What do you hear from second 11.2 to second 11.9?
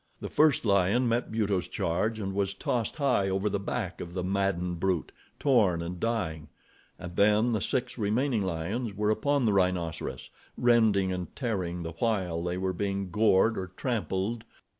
tearing